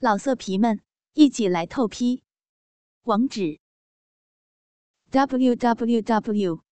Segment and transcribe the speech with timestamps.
[0.00, 0.80] 老色皮们，
[1.14, 2.22] 一起来透批！
[3.02, 3.58] 网址
[5.10, 6.62] ：w w w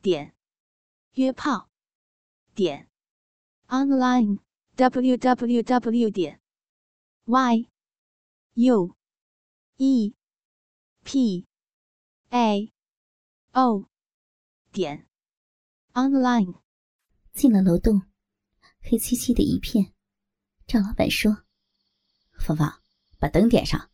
[0.00, 0.34] 点
[1.12, 1.68] 约炮
[2.54, 2.88] 点
[3.66, 4.38] online
[4.76, 6.40] w w w 点
[7.26, 7.68] y
[8.54, 8.96] u
[9.76, 10.14] e
[11.04, 11.46] p
[12.30, 12.72] a
[13.52, 13.90] o
[14.72, 15.06] 点
[15.92, 16.62] online。
[17.34, 18.06] 进了楼栋，
[18.80, 19.92] 黑漆漆的一片。
[20.66, 21.47] 赵老板说。
[22.38, 22.80] 芳芳，
[23.18, 23.90] 把灯点上。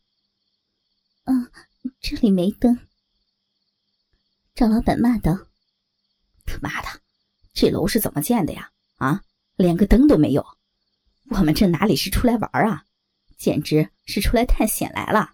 [1.25, 1.51] 嗯，
[1.99, 2.79] 这里没灯。
[4.53, 5.37] 赵老板骂道
[6.45, 7.01] ：“他妈的，
[7.53, 8.71] 这楼是怎么建的呀？
[8.97, 9.23] 啊，
[9.55, 10.45] 连个灯都没有！
[11.29, 12.85] 我们这哪里是出来玩啊，
[13.37, 15.33] 简直是出来探险来了！”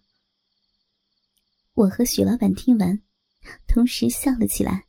[1.75, 3.01] 我和许老板听完，
[3.67, 4.85] 同时笑了起来。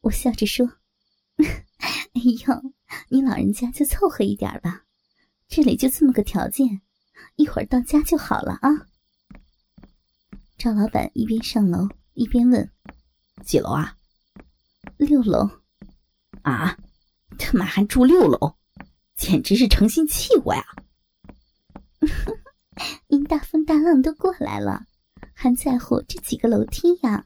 [0.00, 0.66] 我笑着说
[1.38, 2.74] ：“哎呦，
[3.08, 4.86] 你老人家就凑合一点吧，
[5.48, 6.80] 这里就这么个条件。”
[7.38, 8.68] 一会儿到家就好了啊！
[10.58, 12.68] 赵老板一边上楼一边问
[13.46, 13.96] ：“几楼啊
[14.98, 15.48] ？”“六楼。
[16.42, 16.76] ”“啊，
[17.38, 18.56] 他妈还住六楼，
[19.14, 20.64] 简直是诚心气我呀
[23.06, 24.86] ！”“您大风大浪都过来了，
[25.32, 27.24] 还在乎这几个楼梯呀？”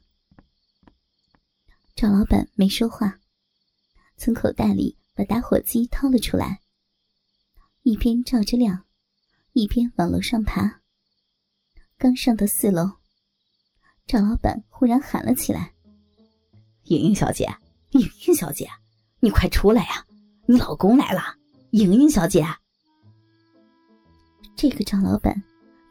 [1.97, 3.19] 赵老板没说话，
[4.19, 6.61] 从口袋里把打火机掏了出来，
[7.83, 8.85] 一边照着亮。
[9.55, 10.81] 一边往楼上爬，
[11.99, 12.91] 刚上到四楼，
[14.07, 15.75] 赵老板忽然喊了起来
[16.85, 17.55] ：“莹莹小姐，
[17.91, 18.67] 莹莹小姐，
[19.21, 20.07] 你快出来呀！
[20.47, 21.21] 你老公来了！
[21.73, 22.47] 莹莹小姐。”
[24.57, 25.43] 这个赵老板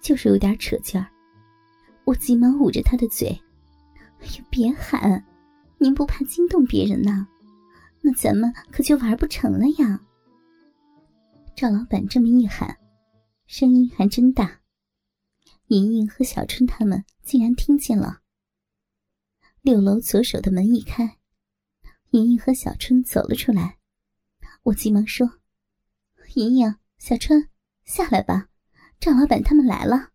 [0.01, 1.07] 就是有点扯劲儿，
[2.05, 3.29] 我急忙捂着他的嘴
[4.21, 5.23] ：“哎呦，别喊！
[5.77, 7.27] 您不怕惊动别人呐？
[8.01, 10.01] 那咱们可就玩不成了呀！”
[11.55, 12.75] 赵老板这么一喊。
[13.51, 14.61] 声音还真大，
[15.67, 18.21] 莹莹和小春他们竟然听见了。
[19.59, 21.19] 六楼左手的门一开，
[22.11, 23.77] 莹莹和小春走了出来。
[24.63, 25.41] 我急忙说
[26.35, 27.49] ：“莹莹、小春，
[27.83, 28.47] 下来吧，
[29.01, 30.13] 赵老板他们来了。”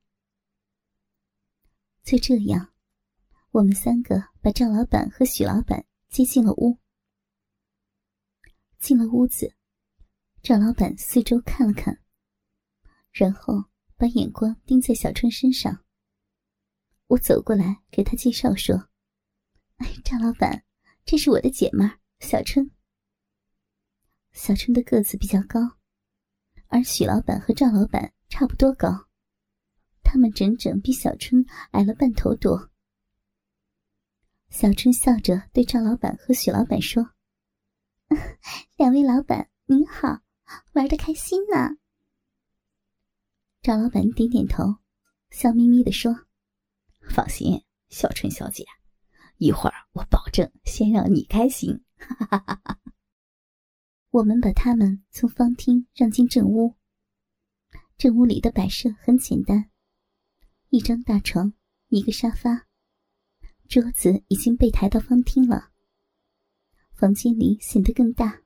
[2.03, 2.73] 就这样，
[3.51, 6.79] 我们三个把赵老板和许老板接进了屋。
[8.79, 9.55] 进了屋子，
[10.43, 12.01] 赵老板四周看了看。
[13.17, 13.65] 然后
[13.97, 15.83] 把眼光盯在小春身上。
[17.07, 18.91] 我走过来给他介绍说
[19.79, 20.63] ：“哎，赵老板，
[21.07, 21.91] 这是我的姐妹
[22.21, 22.71] 小春。”
[24.33, 25.79] 小春的个子比较高，
[26.67, 29.09] 而许老板和赵老板差不多高，
[30.03, 32.71] 他们整整比小春矮了半头多。
[34.51, 37.13] 小春笑着对赵老板和许老板说
[38.77, 40.21] ：“两位老板您好，
[40.75, 41.79] 玩的开心呢。”
[43.67, 44.77] 赵老板点点头，
[45.31, 46.15] 笑眯眯的说
[47.11, 48.65] ：“放心，小春小姐，
[49.39, 52.81] 一会儿我保证先让你开心。”哈哈哈哈
[54.11, 56.77] 我们把他们从方厅让进正屋。
[57.99, 59.69] 正屋里的摆设很简单，
[60.69, 61.53] 一张大床，
[61.89, 62.69] 一个沙发，
[63.69, 65.73] 桌子已经被抬到方厅了。
[66.93, 68.43] 房间里显得更大，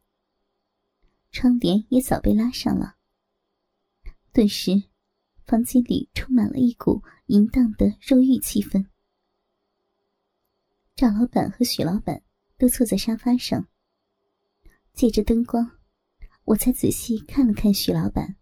[1.30, 2.96] 窗帘也早被拉上了。
[4.32, 4.84] 顿时。
[5.50, 8.86] 房间里充满了一股淫荡的肉欲气氛。
[10.94, 12.22] 赵老板和许老板
[12.56, 13.66] 都坐在沙发上。
[14.92, 15.68] 借着灯光，
[16.44, 18.36] 我才仔细看了看许老板。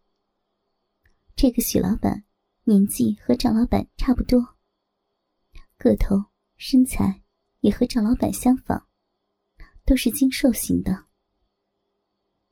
[1.34, 2.24] 这个许老板
[2.64, 4.56] 年纪和赵老板差不多，
[5.78, 6.26] 个头、
[6.58, 7.22] 身材
[7.60, 8.86] 也和赵老板相仿，
[9.86, 11.06] 都是精瘦型的。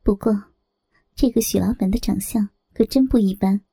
[0.02, 0.54] 不过，
[1.14, 3.65] 这个许老板的长相可真不一般。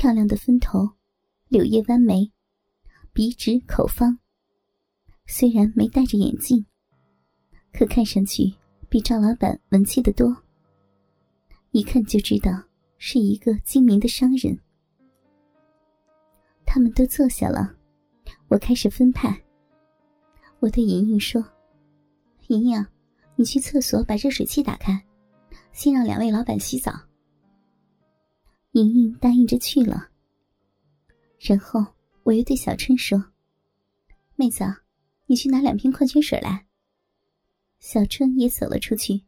[0.00, 0.90] 漂亮的分头，
[1.48, 2.30] 柳叶弯眉，
[3.12, 4.16] 鼻直口方。
[5.26, 6.64] 虽然没戴着眼镜，
[7.72, 8.54] 可看上去
[8.88, 10.36] 比赵老板文气的多。
[11.72, 12.62] 一看就知道
[12.96, 14.56] 是一个精明的商人。
[16.64, 17.74] 他们都坐下了，
[18.46, 19.36] 我开始分派。
[20.60, 21.44] 我对莹莹说
[22.46, 22.86] ：“莹莹，
[23.34, 25.04] 你去厕所把热水器打开，
[25.72, 26.92] 先让两位老板洗澡。”
[28.78, 30.08] 莹莹答应着去了，
[31.40, 31.84] 然后
[32.22, 33.32] 我又对小春说
[34.36, 34.64] ：“妹子，
[35.26, 36.64] 你去拿两瓶矿泉水来。”
[37.80, 39.24] 小春也走了出去。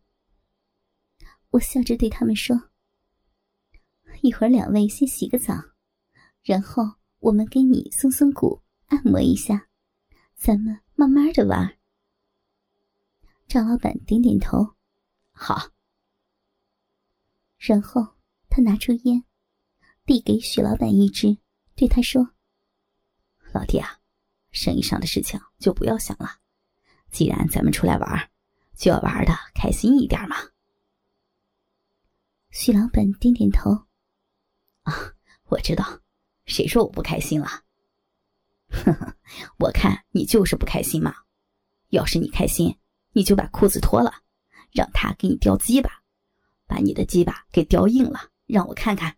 [1.50, 2.70] 我笑着对他们说
[4.22, 5.52] ：“一会儿两位先洗个澡，
[6.44, 6.84] 然后
[7.18, 9.66] 我们给你松松骨，按摩一下，
[10.36, 11.76] 咱们慢慢的玩。”
[13.48, 14.76] 赵老板点点头
[15.34, 15.72] ：“好。”
[17.58, 18.14] 然后
[18.48, 19.24] 他拿出烟。
[20.10, 21.38] 递给许老板一只，
[21.76, 22.32] 对他说
[23.54, 24.00] ：“老弟啊，
[24.50, 26.38] 生意上的事情就不要想了。
[27.12, 28.30] 既然咱们出来玩，
[28.76, 30.34] 就要玩的开心一点嘛。”
[32.50, 33.70] 许老板点点头
[34.82, 35.14] ：“啊，
[35.44, 36.00] 我知道，
[36.44, 37.46] 谁说我不开心了？
[38.68, 39.16] 呵呵，
[39.60, 41.14] 我看你就是不开心嘛。
[41.90, 42.76] 要是你开心，
[43.12, 44.12] 你就把裤子脱了，
[44.72, 46.02] 让他给你叼鸡巴，
[46.66, 49.16] 把你的鸡巴给叼硬了，让我看看。”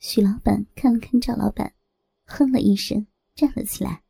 [0.00, 1.74] 许老板看了看赵老板，
[2.24, 3.04] 哼了一声，
[3.34, 4.04] 站了起来。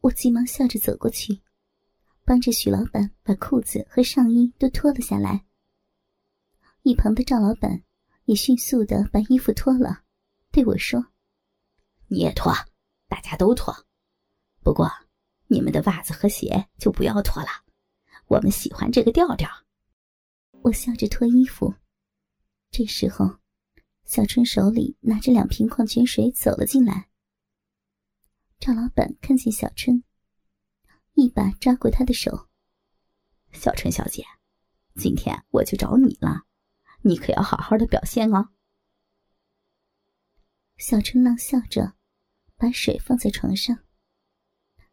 [0.00, 1.42] 我急忙笑着走过去，
[2.24, 5.44] 帮着许老板把裤子和上衣都脱了下来。
[6.82, 7.84] 一旁的赵老板
[8.24, 10.04] 也迅速的把衣服脱了，
[10.50, 11.12] 对我说
[12.08, 12.54] ：“你也脱，
[13.08, 13.86] 大家都脱。
[14.62, 14.90] 不过
[15.48, 17.48] 你们的袜子和鞋就不要脱了，
[18.26, 19.50] 我们喜欢这个调调。”
[20.62, 21.74] 我笑着脱衣服。
[22.70, 23.39] 这时候。
[24.10, 27.08] 小春手里拿着两瓶矿泉水走了进来。
[28.58, 30.02] 赵老板看见小春，
[31.14, 32.48] 一把抓过她的手
[33.54, 34.24] ：“小春小姐，
[34.96, 36.42] 今天我就找你了，
[37.02, 38.48] 你可要好好的表现哦。”
[40.76, 41.94] 小春浪笑着，
[42.56, 43.78] 把水放在床上，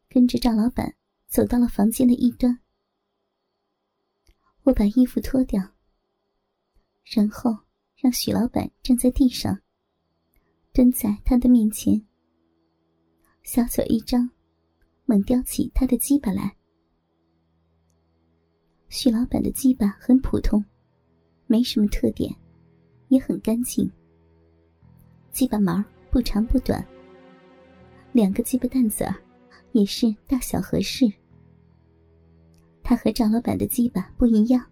[0.08, 2.62] 跟着赵老板走到了房间的一端。
[4.66, 5.74] 我把衣服脱掉，
[7.04, 7.67] 然后。
[8.00, 9.60] 让许老板站在地上，
[10.72, 12.00] 蹲在他的面前，
[13.42, 14.30] 小嘴一张，
[15.06, 16.56] 猛叼起他的鸡巴来。
[18.88, 20.64] 许老板的鸡巴很普通，
[21.48, 22.32] 没什么特点，
[23.08, 23.92] 也很干净。
[25.32, 26.88] 鸡巴毛不长不短，
[28.12, 29.16] 两个鸡巴蛋子儿
[29.72, 31.12] 也是大小合适。
[32.84, 34.64] 他和赵老板的鸡巴不一样，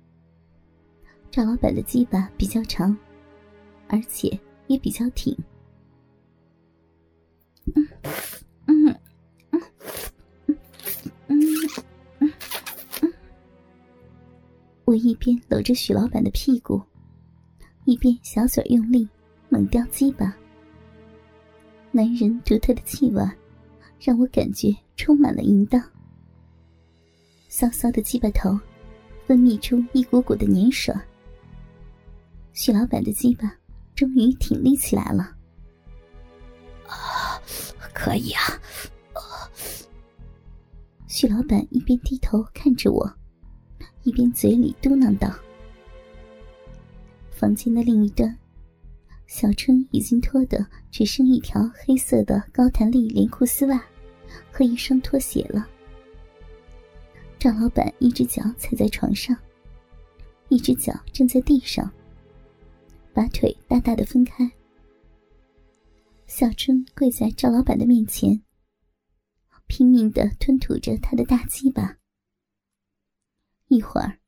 [1.31, 2.95] 赵老板的鸡巴比较长。
[3.87, 5.35] 而且也比较挺。
[7.73, 7.87] 嗯
[8.67, 8.87] 嗯
[9.51, 9.61] 嗯
[10.47, 10.57] 嗯
[11.27, 12.33] 嗯
[13.01, 13.13] 嗯。
[14.85, 16.81] 我一边搂着许老板的屁股，
[17.85, 19.07] 一边小嘴用力
[19.49, 20.35] 猛叼鸡巴。
[21.91, 23.23] 男人独特的气味，
[23.99, 25.81] 让我感觉充满了淫荡。
[27.47, 28.59] 骚骚的鸡巴头，
[29.25, 30.93] 分泌出一股股的粘水。
[32.53, 33.51] 许老板的鸡巴。
[33.95, 35.23] 终于挺立起来了，
[36.87, 37.39] 啊，
[37.93, 38.41] 可以啊！
[41.07, 43.09] 许老板一边低头看着我，
[44.03, 45.33] 一边嘴里嘟囔道
[47.31, 48.37] ：“房间的另一端，
[49.27, 53.81] 小春已经脱得只剩一条黑色的高弹力连裤丝袜
[54.51, 55.65] 和一双拖鞋了。
[57.39, 59.33] 赵老板一只脚踩在床上，
[60.49, 61.89] 一只脚站在地上。”
[63.15, 64.51] 把腿大大的分开，
[66.27, 68.43] 小春跪在赵老板的面前，
[69.67, 71.97] 拼命的吞吐着他的大鸡巴。
[73.67, 74.19] 一会儿，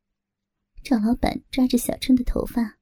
[0.84, 2.80] 赵老板抓着小春的头发，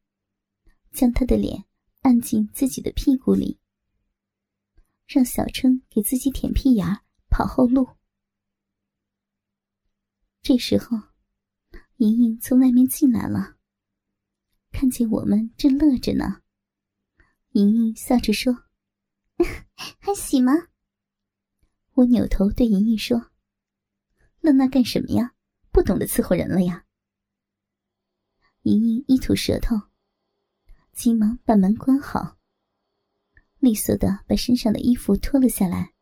[0.92, 1.66] 将他的脸
[2.04, 3.60] 按进自己的屁股里，
[5.08, 6.86] 让小春给自己舔屁眼
[7.32, 7.90] 跑后路。
[10.44, 11.02] 这时候，
[11.98, 13.55] 莹莹从外面进来了。
[14.78, 16.42] 看见我们正乐着呢，
[17.52, 18.66] 莹莹笑着说
[20.02, 20.52] ：“还洗吗？”
[21.96, 23.32] 我扭头对莹莹说
[24.44, 25.34] ：“乐那干什么呀？
[25.72, 26.86] 不懂得伺候人了呀？”
[28.64, 29.78] 莹莹一吐舌头，
[30.92, 32.38] 急忙把门关好，
[33.60, 35.94] 利索的把身上的衣服脱了下来。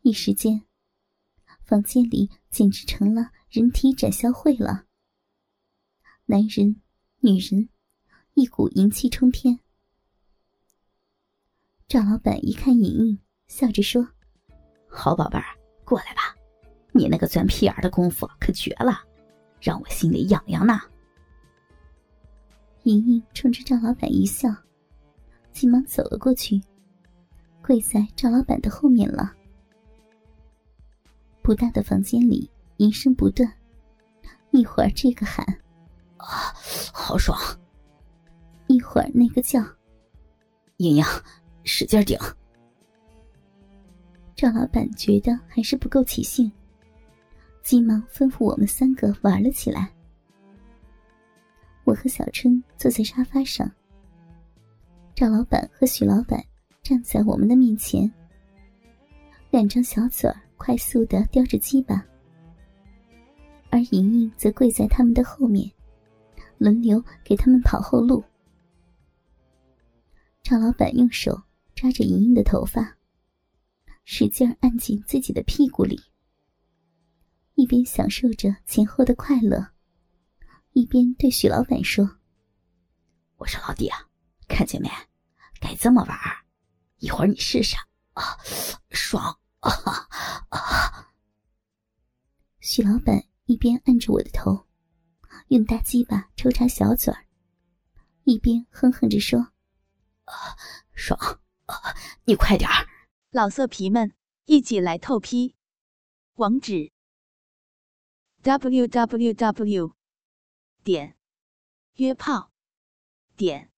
[0.00, 0.64] 一时间，
[1.62, 4.86] 房间里简直成了人体展销会了，
[6.26, 6.81] 男人。
[7.24, 7.68] 女人，
[8.34, 9.56] 一股淫气冲天。
[11.86, 14.04] 赵老板一看莹莹，笑着说
[14.90, 15.44] ：“好宝贝儿，
[15.84, 16.34] 过来吧，
[16.90, 19.04] 你那个钻屁眼的功夫可绝了，
[19.60, 20.80] 让我心里痒痒呢。”
[22.82, 24.52] 莹莹冲着赵老板一笑，
[25.52, 26.60] 急忙走了过去，
[27.62, 29.32] 跪在赵老板的后面了。
[31.40, 33.48] 不大的房间里，淫声不断，
[34.50, 35.61] 一会儿这个喊。
[36.22, 36.54] 啊，
[36.92, 37.36] 好爽！
[38.68, 39.60] 一会儿那个叫，
[40.76, 41.04] 莹莹，
[41.64, 42.16] 使劲顶。
[44.34, 46.50] 赵老板觉得还是不够起兴，
[47.62, 49.92] 急忙吩咐我们三个玩了起来。
[51.84, 53.70] 我和小春坐在沙发上，
[55.14, 56.42] 赵老板和许老板
[56.82, 58.10] 站在我们的面前，
[59.50, 62.04] 两张小嘴快速的叼着鸡巴，
[63.70, 65.70] 而莹莹则跪在他们的后面。
[66.62, 68.24] 轮流给他们跑后路。
[70.44, 71.42] 赵老板用手
[71.74, 72.96] 抓着莹莹的头发，
[74.04, 76.00] 使劲按进自己的屁股里，
[77.54, 79.72] 一边享受着前后的快乐，
[80.72, 82.18] 一边对许老板说
[83.38, 84.08] ：“我说老弟啊，
[84.46, 84.88] 看见没？
[85.60, 86.16] 该这么玩，
[86.98, 87.76] 一会儿你试试
[88.12, 88.38] 啊，
[88.90, 89.70] 爽啊
[90.50, 91.08] 啊！”
[92.60, 94.66] 许老板一边按着我的头，
[95.52, 97.26] 用大鸡巴抽插小嘴儿，
[98.24, 99.52] 一边哼哼着说。
[100.94, 101.40] 爽！
[102.24, 102.88] 你快点儿，
[103.30, 104.14] 老色皮们
[104.46, 105.54] 一起来透批，
[106.36, 106.90] 网址
[108.40, 109.94] ：w w w
[110.82, 111.18] 点
[111.96, 112.50] 约炮
[113.36, 113.70] 点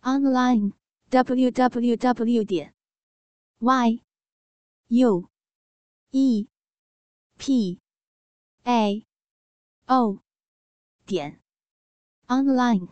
[0.00, 0.72] online
[1.10, 2.74] w w w 点
[3.58, 4.00] y
[4.88, 5.28] u
[6.12, 6.48] e
[7.36, 7.78] p
[8.62, 9.06] a
[9.84, 10.23] o
[11.06, 11.40] 点
[12.28, 12.88] online。